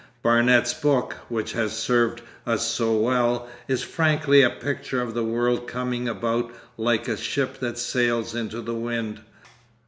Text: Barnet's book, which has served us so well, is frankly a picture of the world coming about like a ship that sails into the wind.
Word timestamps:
Barnet's 0.23 0.73
book, 0.73 1.17
which 1.29 1.51
has 1.51 1.77
served 1.77 2.23
us 2.47 2.65
so 2.65 2.95
well, 2.97 3.47
is 3.67 3.83
frankly 3.83 4.41
a 4.41 4.49
picture 4.49 4.99
of 4.99 5.13
the 5.13 5.23
world 5.23 5.67
coming 5.67 6.09
about 6.09 6.51
like 6.75 7.07
a 7.07 7.15
ship 7.15 7.59
that 7.59 7.77
sails 7.77 8.33
into 8.33 8.61
the 8.61 8.73
wind. 8.73 9.21